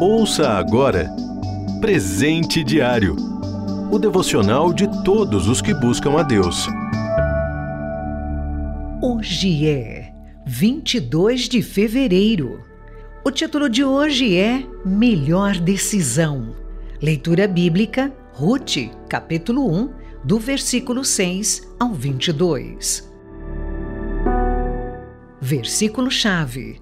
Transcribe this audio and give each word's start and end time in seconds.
Ouça 0.00 0.48
agora 0.50 1.10
Presente 1.80 2.64
Diário 2.64 3.30
o 3.90 3.98
devocional 3.98 4.72
de 4.72 4.86
todos 5.02 5.48
os 5.48 5.60
que 5.60 5.74
buscam 5.74 6.16
a 6.16 6.22
Deus. 6.22 6.68
Hoje 9.02 9.68
é 9.68 10.12
22 10.46 11.48
de 11.48 11.60
fevereiro. 11.60 12.64
O 13.24 13.32
título 13.32 13.68
de 13.68 13.82
hoje 13.82 14.36
é 14.36 14.64
Melhor 14.86 15.58
Decisão. 15.58 16.54
Leitura 17.02 17.48
bíblica, 17.48 18.12
Ruth, 18.32 18.76
capítulo 19.08 19.68
1, 19.68 19.90
do 20.22 20.38
versículo 20.38 21.04
6 21.04 21.74
ao 21.80 21.92
22. 21.92 23.12
Versículo-chave: 25.40 26.80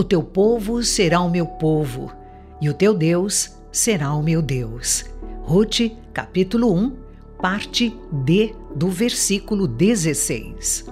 O 0.00 0.02
teu 0.02 0.22
povo 0.22 0.82
será 0.82 1.20
o 1.20 1.28
meu 1.28 1.44
povo, 1.44 2.10
e 2.58 2.70
o 2.70 2.72
teu 2.72 2.94
Deus 2.94 3.50
será 3.70 4.14
o 4.14 4.22
meu 4.22 4.40
Deus. 4.40 5.04
Ruth, 5.42 5.92
capítulo 6.10 6.74
1, 6.74 6.96
parte 7.38 7.94
D 8.10 8.54
do 8.74 8.88
versículo 8.88 9.68
16. 9.68 10.86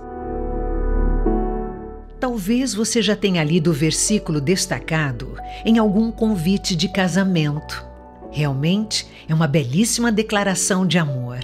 Talvez 2.21 2.75
você 2.75 3.01
já 3.01 3.17
tenha 3.17 3.43
lido 3.43 3.71
o 3.71 3.73
versículo 3.73 4.43
destacado 4.43 5.37
em 5.65 5.79
algum 5.79 6.11
convite 6.11 6.77
de 6.77 6.93
casamento. 6.93 7.83
Realmente 8.31 9.09
é 9.27 9.33
uma 9.33 9.49
belíssima 9.49 10.13
declaração 10.13 10.87
de 10.87 10.99
amor. 10.99 11.39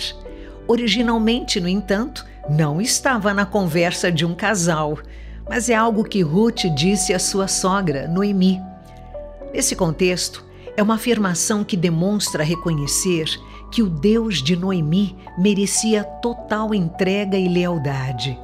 Originalmente, 0.69 1.59
no 1.63 1.69
entanto, 1.69 2.27
não 2.47 2.79
estava 2.79 3.33
na 3.33 3.47
conversa 3.47 4.13
de 4.13 4.27
um 4.27 4.35
casal, 4.35 4.99
mas 5.49 5.69
é 5.69 5.75
algo 5.75 6.05
que 6.05 6.23
Ruth 6.23 6.65
disse 6.75 7.13
à 7.13 7.19
sua 7.19 7.47
sogra, 7.47 8.09
Noemi. 8.09 8.61
Nesse 9.53 9.77
contexto, 9.77 10.45
é 10.77 10.83
uma 10.83 10.95
afirmação 10.95 11.63
que 11.63 11.77
demonstra 11.77 12.43
reconhecer 12.43 13.27
que 13.71 13.83
o 13.83 13.89
Deus 13.89 14.43
de 14.43 14.57
Noemi 14.57 15.17
merecia 15.39 16.05
total 16.05 16.75
entrega 16.75 17.37
e 17.37 17.49
lealdade. 17.49 18.39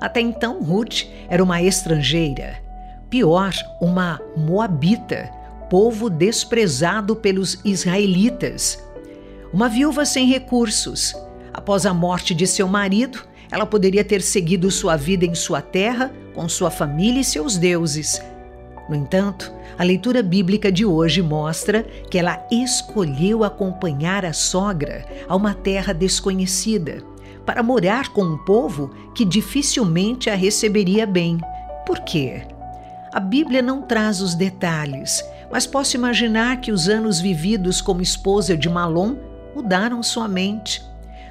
Até 0.00 0.20
então, 0.20 0.62
Ruth 0.62 1.04
era 1.28 1.42
uma 1.42 1.62
estrangeira, 1.62 2.60
pior, 3.08 3.52
uma 3.80 4.20
moabita, 4.36 5.30
povo 5.70 6.10
desprezado 6.10 7.14
pelos 7.14 7.60
israelitas. 7.64 8.82
Uma 9.52 9.68
viúva 9.68 10.04
sem 10.04 10.26
recursos. 10.26 11.14
Após 11.52 11.86
a 11.86 11.94
morte 11.94 12.34
de 12.34 12.46
seu 12.46 12.66
marido, 12.66 13.22
ela 13.52 13.66
poderia 13.66 14.02
ter 14.02 14.22
seguido 14.22 14.70
sua 14.70 14.96
vida 14.96 15.26
em 15.26 15.34
sua 15.34 15.60
terra, 15.60 16.10
com 16.34 16.48
sua 16.48 16.70
família 16.70 17.20
e 17.20 17.24
seus 17.24 17.58
deuses. 17.58 18.18
No 18.88 18.96
entanto, 18.96 19.52
a 19.78 19.84
leitura 19.84 20.22
bíblica 20.22 20.72
de 20.72 20.86
hoje 20.86 21.20
mostra 21.20 21.82
que 22.10 22.18
ela 22.18 22.44
escolheu 22.50 23.44
acompanhar 23.44 24.24
a 24.24 24.32
sogra 24.32 25.04
a 25.28 25.36
uma 25.36 25.52
terra 25.52 25.92
desconhecida, 25.92 27.04
para 27.44 27.62
morar 27.62 28.08
com 28.08 28.22
um 28.22 28.38
povo 28.38 28.90
que 29.14 29.24
dificilmente 29.24 30.30
a 30.30 30.34
receberia 30.34 31.06
bem. 31.06 31.38
Por 31.84 32.00
quê? 32.00 32.46
A 33.12 33.20
Bíblia 33.20 33.60
não 33.60 33.82
traz 33.82 34.22
os 34.22 34.34
detalhes, 34.34 35.22
mas 35.50 35.66
posso 35.66 35.94
imaginar 35.94 36.62
que 36.62 36.72
os 36.72 36.88
anos 36.88 37.20
vividos 37.20 37.82
como 37.82 38.00
esposa 38.00 38.56
de 38.56 38.70
Malom 38.70 39.16
mudaram 39.54 40.02
sua 40.02 40.26
mente. 40.26 40.82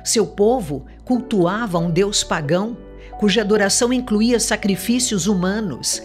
Seu 0.04 0.26
povo 0.28 0.86
cultuava 1.06 1.78
um 1.78 1.90
deus 1.90 2.24
pagão, 2.24 2.78
cuja 3.20 3.42
adoração 3.42 3.94
incluía 3.94 4.40
sacrifícios 4.40 5.28
humanos 5.28 6.02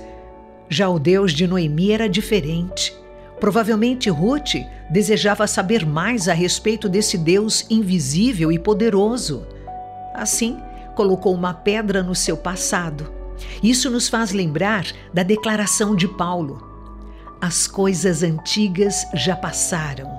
já 0.69 0.88
o 0.88 0.98
Deus 0.98 1.33
de 1.33 1.47
Noemi 1.47 1.92
era 1.92 2.08
diferente. 2.08 2.94
Provavelmente 3.38 4.08
Ruth 4.11 4.55
desejava 4.91 5.47
saber 5.47 5.86
mais 5.86 6.28
a 6.28 6.33
respeito 6.33 6.88
desse 6.88 7.16
Deus 7.16 7.66
invisível 7.70 8.50
e 8.50 8.58
poderoso. 8.58 9.47
Assim, 10.15 10.59
colocou 10.94 11.34
uma 11.34 11.53
pedra 11.53 12.03
no 12.03 12.15
seu 12.15 12.37
passado. 12.37 13.12
Isso 13.62 13.91
nos 13.91 14.09
faz 14.09 14.32
lembrar 14.32 14.87
da 15.12 15.22
declaração 15.22 15.94
de 15.94 16.09
Paulo: 16.09 16.66
As 17.41 17.66
coisas 17.66 18.22
antigas 18.22 19.06
já 19.15 19.37
passaram, 19.37 20.10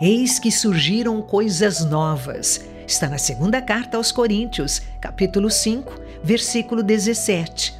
eis 0.00 0.38
que 0.38 0.52
surgiram 0.52 1.22
coisas 1.22 1.84
novas. 1.84 2.60
Está 2.86 3.08
na 3.08 3.18
segunda 3.18 3.60
carta 3.60 3.96
aos 3.96 4.12
Coríntios, 4.12 4.80
capítulo 5.00 5.50
5, 5.50 5.92
versículo 6.22 6.84
17. 6.84 7.74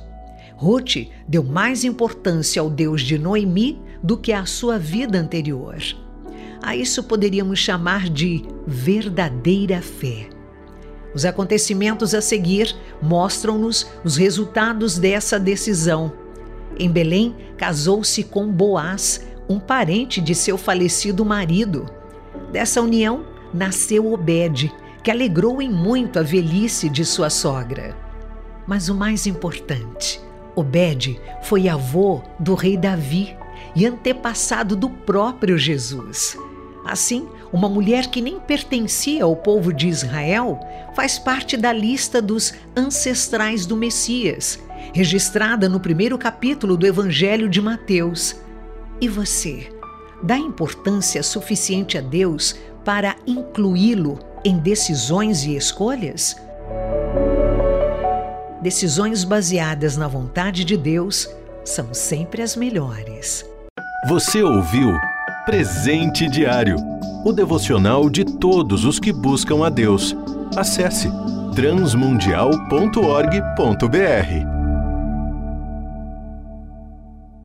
Ruth 0.57 0.97
deu 1.29 1.45
mais 1.45 1.85
importância 1.85 2.61
ao 2.61 2.69
Deus 2.69 3.03
de 3.03 3.17
Noemi 3.17 3.81
do 4.03 4.19
que 4.19 4.33
à 4.33 4.45
sua 4.45 4.81
vida 4.81 5.17
anterior. 5.17 5.77
A 6.61 6.75
isso 6.75 7.05
poderíamos 7.05 7.61
chamar 7.61 8.09
de 8.09 8.45
verdadeira 8.67 9.81
fé. 9.81 10.29
Os 11.15 11.25
acontecimentos 11.25 12.13
a 12.13 12.21
seguir 12.21 12.75
mostram-nos 13.01 13.87
os 14.03 14.17
resultados 14.17 14.99
dessa 14.99 15.39
decisão. 15.39 16.13
Em 16.77 16.91
Belém, 16.91 17.33
casou-se 17.57 18.25
com 18.25 18.51
Boaz, 18.51 19.25
um 19.49 19.61
parente 19.61 20.21
de 20.21 20.35
seu 20.35 20.59
falecido 20.59 21.25
marido. 21.25 21.87
Dessa 22.51 22.83
união 22.83 23.25
nasceu 23.55 24.13
Obed, 24.13 24.75
que 25.07 25.11
alegrou 25.13 25.63
em 25.63 25.71
muito 25.71 26.19
a 26.19 26.23
velhice 26.23 26.89
de 26.89 27.05
sua 27.05 27.31
sogra. 27.31 27.97
Mas 28.67 28.89
o 28.89 28.95
mais 28.97 29.25
importante, 29.25 30.21
Obed 30.57 31.21
foi 31.45 31.69
avô 31.69 32.23
do 32.41 32.57
rei 32.57 32.77
Davi 32.77 33.37
e 33.77 33.87
antepassado 33.87 34.75
do 34.75 34.91
próprio 34.91 35.57
Jesus. 35.57 36.37
Assim, 36.85 37.29
uma 37.53 37.69
mulher 37.69 38.09
que 38.09 38.21
nem 38.21 38.41
pertencia 38.41 39.23
ao 39.23 39.37
povo 39.37 39.73
de 39.73 39.87
Israel 39.87 40.59
faz 40.97 41.21
parte 41.21 41.57
da 41.57 41.73
lista 41.73 42.21
dos 42.21 42.53
ancestrais 42.77 43.65
do 43.65 43.77
Messias, 43.77 44.59
registrada 44.93 45.69
no 45.69 45.79
primeiro 45.79 46.19
capítulo 46.19 46.77
do 46.77 46.85
Evangelho 46.85 47.49
de 47.49 47.63
Mateus. 47.63 48.35
E 49.01 49.09
você, 49.09 49.69
dá 50.21 50.37
importância 50.37 51.23
suficiente 51.23 51.97
a 51.97 52.01
Deus 52.01 52.57
para 52.85 53.15
incluí-lo 53.25 54.19
em 54.47 54.59
decisões 54.59 55.45
e 55.45 55.57
escolhas? 55.57 56.37
Decisões 58.63 59.25
baseadas 59.25 59.97
na 59.97 60.07
vontade 60.07 60.65
de 60.65 60.77
Deus 60.77 61.29
são 61.65 61.93
sempre 61.93 62.43
as 62.43 62.55
melhores. 62.55 63.45
Você 64.09 64.45
ouviu 64.45 64.93
Presente 65.45 66.29
Diário 66.29 66.77
o 67.25 67.33
devocional 67.33 68.09
de 68.09 68.25
todos 68.25 68.85
os 68.85 69.01
que 69.01 69.13
buscam 69.13 69.67
a 69.67 69.69
Deus. 69.69 70.15
Acesse 70.57 71.11
transmundial.org.br. 71.57 74.56